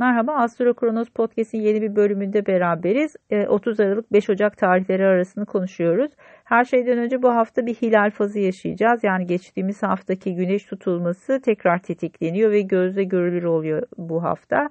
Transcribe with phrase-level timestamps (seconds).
[0.00, 3.16] Merhaba Astro Kronos Podcast'in yeni bir bölümünde beraberiz.
[3.48, 6.12] 30 ee, Aralık 5 Ocak tarihleri arasını konuşuyoruz.
[6.44, 9.04] Her şeyden önce bu hafta bir hilal fazı yaşayacağız.
[9.04, 14.68] Yani geçtiğimiz haftaki güneş tutulması tekrar tetikleniyor ve gözle görülür oluyor bu hafta.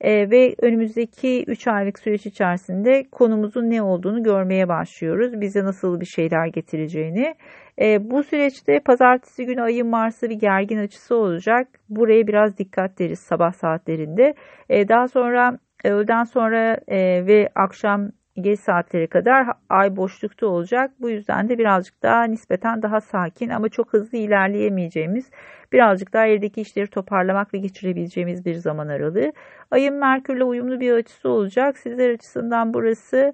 [0.00, 5.40] Ee, ve önümüzdeki 3 aylık süreç içerisinde konumuzun ne olduğunu görmeye başlıyoruz.
[5.40, 7.34] Bize nasıl bir şeyler getireceğini.
[7.80, 11.68] E, bu süreçte pazartesi günü ayın Mars'ı bir gergin açısı olacak.
[11.88, 14.34] Buraya biraz dikkat deriz sabah saatlerinde.
[14.68, 18.10] E, daha sonra öğleden sonra e, ve akşam
[18.42, 20.90] geç saatlere kadar ay boşlukta olacak.
[21.00, 25.30] Bu yüzden de birazcık daha nispeten daha sakin ama çok hızlı ilerleyemeyeceğimiz
[25.72, 29.32] birazcık daha evdeki işleri toparlamak ve geçirebileceğimiz bir zaman aralığı.
[29.70, 31.78] Ayın Merkür'le uyumlu bir açısı olacak.
[31.78, 33.32] Sizler açısından burası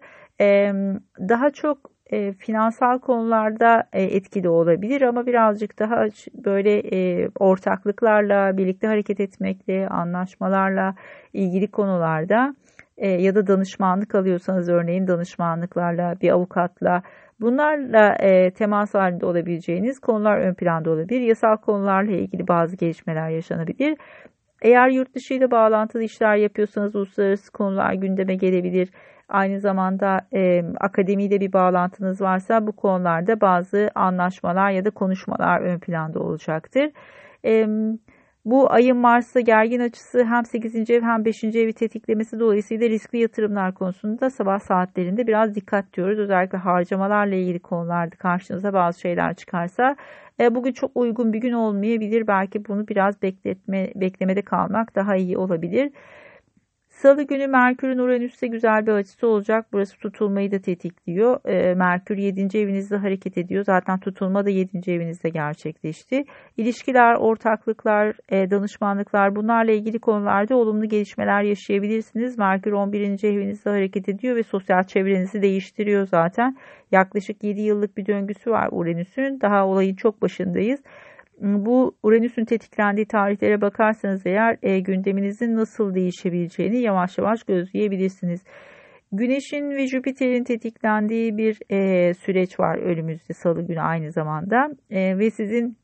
[1.18, 8.86] daha çok e, finansal konularda e, etkili olabilir ama birazcık daha böyle e, ortaklıklarla, birlikte
[8.86, 10.94] hareket etmekle, anlaşmalarla
[11.32, 12.54] ilgili konularda
[12.96, 17.02] e, ya da danışmanlık alıyorsanız örneğin danışmanlıklarla, bir avukatla
[17.40, 21.20] bunlarla e, temas halinde olabileceğiniz konular ön planda olabilir.
[21.20, 23.98] Yasal konularla ilgili bazı gelişmeler yaşanabilir.
[24.62, 28.90] Eğer yurt dışı ile bağlantılı işler yapıyorsanız uluslararası konular gündeme gelebilir
[29.28, 35.78] Aynı zamanda e, akademiyle bir bağlantınız varsa bu konularda bazı anlaşmalar ya da konuşmalar ön
[35.78, 36.90] planda olacaktır.
[37.44, 37.66] E,
[38.46, 40.90] bu ayın Mars'ta gergin açısı hem 8.
[40.90, 41.44] ev hem 5.
[41.44, 46.18] evi tetiklemesi dolayısıyla riskli yatırımlar konusunda sabah saatlerinde biraz dikkat diyoruz.
[46.18, 49.96] Özellikle harcamalarla ilgili konularda karşınıza bazı şeyler çıkarsa
[50.40, 52.26] e, bugün çok uygun bir gün olmayabilir.
[52.26, 55.92] Belki bunu biraz bekletme, beklemede kalmak daha iyi olabilir.
[56.96, 59.66] Salı günü Merkür'ün Uranüs'te güzel bir açısı olacak.
[59.72, 61.40] Burası tutulmayı da tetikliyor.
[61.48, 62.58] E, Merkür 7.
[62.58, 63.64] evinizde hareket ediyor.
[63.64, 64.92] Zaten tutulma da 7.
[64.92, 66.24] evinizde gerçekleşti.
[66.56, 72.38] İlişkiler, ortaklıklar, e, danışmanlıklar bunlarla ilgili konularda olumlu gelişmeler yaşayabilirsiniz.
[72.38, 73.24] Merkür 11.
[73.28, 76.56] evinizde hareket ediyor ve sosyal çevrenizi değiştiriyor zaten.
[76.92, 79.40] Yaklaşık 7 yıllık bir döngüsü var Uranüs'ün.
[79.40, 80.80] Daha olayın çok başındayız
[81.40, 88.44] bu Uranüs'ün tetiklendiği tarihlere bakarsanız eğer e, gündeminizin nasıl değişebileceğini yavaş yavaş gözleyebilirsiniz.
[89.12, 95.30] Güneşin ve Jüpiter'in tetiklendiği bir e, süreç var önümüzde salı günü aynı zamanda e, ve
[95.30, 95.76] sizin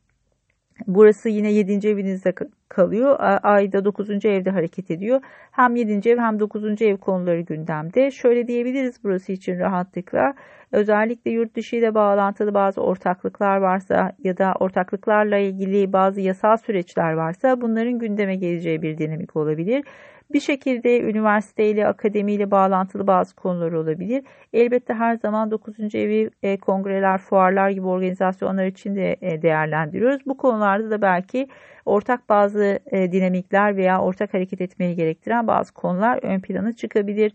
[0.87, 1.88] burası yine 7.
[1.88, 2.33] evinizde
[2.69, 3.16] kalıyor.
[3.43, 4.10] Ayda 9.
[4.25, 5.21] evde hareket ediyor.
[5.50, 6.10] Hem 7.
[6.10, 6.83] ev hem 9.
[6.83, 8.10] ev konuları gündemde.
[8.10, 10.34] Şöyle diyebiliriz burası için rahatlıkla.
[10.72, 17.12] Özellikle yurt dışı ile bağlantılı bazı ortaklıklar varsa ya da ortaklıklarla ilgili bazı yasal süreçler
[17.12, 19.84] varsa bunların gündeme geleceği bir dinamik olabilir.
[20.32, 24.25] Bir şekilde üniversiteyle, akademiyle bağlantılı bazı konular olabilir.
[24.53, 25.94] Elbette her zaman 9.
[25.94, 30.26] evi e, kongreler, fuarlar gibi organizasyonlar için de e, değerlendiriyoruz.
[30.26, 31.48] Bu konularda da belki
[31.87, 37.32] ortak bazı e, dinamikler veya ortak hareket etmeyi gerektiren bazı konular ön plana çıkabilir.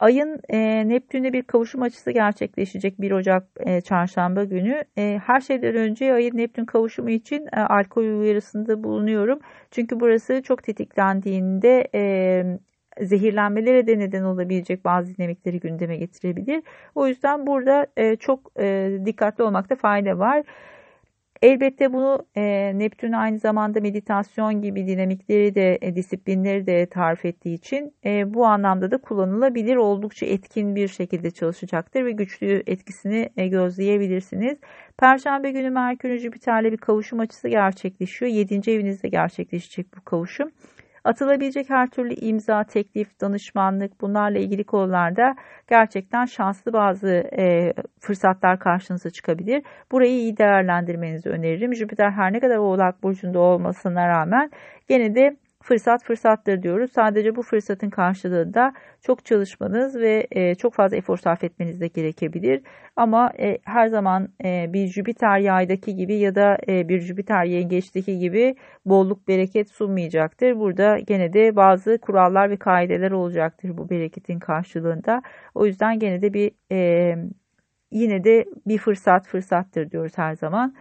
[0.00, 4.84] Ayın e, Neptün'e bir kavuşum açısı gerçekleşecek 1 Ocak e, çarşamba günü.
[4.98, 9.40] E, her şeyden önce ayın Neptün kavuşumu için e, alkol uyarısında bulunuyorum.
[9.70, 12.44] Çünkü burası çok tetiklendiğinde e,
[13.00, 16.62] zehirlenmelere de neden olabilecek bazı dinamikleri gündeme getirebilir.
[16.94, 20.42] O yüzden burada e, çok e, dikkatli olmakta fayda var.
[21.42, 27.54] Elbette bunu e, Neptün aynı zamanda meditasyon gibi dinamikleri de e, disiplinleri de tarif ettiği
[27.54, 29.76] için e, bu anlamda da kullanılabilir.
[29.76, 34.58] Oldukça etkin bir şekilde çalışacaktır ve güçlü etkisini e, gözleyebilirsiniz.
[34.98, 38.30] Perşembe günü Merkür Jüpiter'le bir kavuşum açısı gerçekleşiyor.
[38.30, 38.70] 7.
[38.70, 40.50] evinizde gerçekleşecek bu kavuşum.
[41.04, 45.36] Atılabilecek her türlü imza, teklif, danışmanlık bunlarla ilgili konularda
[45.68, 49.62] gerçekten şanslı bazı e, fırsatlar karşınıza çıkabilir.
[49.92, 51.74] Burayı iyi değerlendirmenizi öneririm.
[51.74, 54.50] Jüpiter her ne kadar Oğlak Burcu'nda olmasına rağmen
[54.88, 56.92] gene de fırsat fırsattır diyoruz.
[56.92, 58.72] Sadece bu fırsatın karşılığında
[59.02, 62.62] çok çalışmanız ve e, çok fazla efor sarf etmeniz de gerekebilir.
[62.96, 68.18] Ama e, her zaman e, bir Jüpiter yaydaki gibi ya da e, bir Jüpiter yengeçteki
[68.18, 68.54] gibi
[68.84, 70.56] bolluk bereket sunmayacaktır.
[70.56, 75.22] Burada gene de bazı kurallar ve kaideler olacaktır bu bereketin karşılığında.
[75.54, 77.16] O yüzden gene de bir e,
[77.90, 80.74] yine de bir fırsat fırsattır diyoruz her zaman.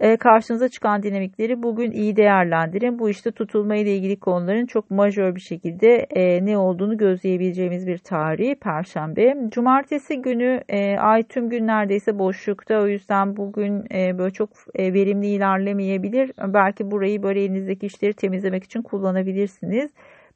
[0.00, 2.98] E, karşınıza çıkan dinamikleri bugün iyi değerlendirin.
[2.98, 7.98] Bu işte tutulma ile ilgili konuların çok majör bir şekilde e, ne olduğunu gözleyebileceğimiz bir
[7.98, 9.36] tarih Perşembe.
[9.48, 12.80] Cumartesi günü e, ay tüm gün neredeyse boşlukta.
[12.80, 16.32] O yüzden bugün e, böyle çok e, verimli ilerlemeyebilir.
[16.38, 19.90] Belki burayı böyle elinizdeki işleri temizlemek için kullanabilirsiniz.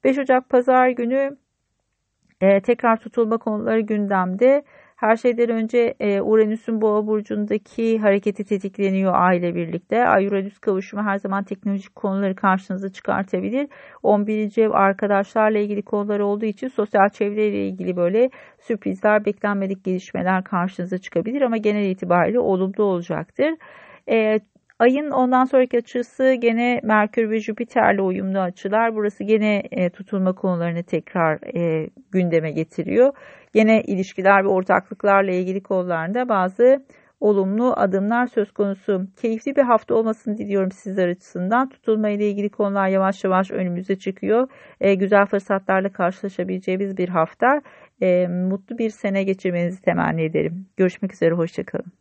[0.04, 1.36] 5 Ocak Pazar günü
[2.40, 4.62] e, tekrar tutulma konuları gündemde.
[5.00, 10.04] Her şeyden önce e, Uranüs'ün boğa burcundaki hareketi tetikleniyor aile birlikte.
[10.04, 13.68] Ay-Uranüs kavuşumu her zaman teknolojik konuları karşınıza çıkartabilir.
[14.02, 14.58] 11.
[14.58, 21.42] ev arkadaşlarla ilgili konular olduğu için sosyal çevreyle ilgili böyle sürprizler, beklenmedik gelişmeler karşınıza çıkabilir
[21.42, 23.50] ama genel itibariyle olumlu olacaktır.
[24.10, 24.40] E,
[24.80, 28.94] Ayın ondan sonraki açısı gene Merkür ve Jüpiter'le uyumlu açılar.
[28.94, 33.12] Burası gene e, tutulma konularını tekrar e, gündeme getiriyor.
[33.54, 36.84] Gene ilişkiler ve ortaklıklarla ilgili konularda bazı
[37.20, 39.06] olumlu adımlar söz konusu.
[39.16, 41.68] Keyifli bir hafta olmasını diliyorum sizler açısından.
[41.68, 44.48] Tutulma ile ilgili konular yavaş yavaş önümüze çıkıyor.
[44.80, 47.62] E, güzel fırsatlarla karşılaşabileceğimiz bir hafta.
[48.02, 50.66] E, mutlu bir sene geçirmenizi temenni ederim.
[50.76, 51.99] Görüşmek üzere, hoşçakalın.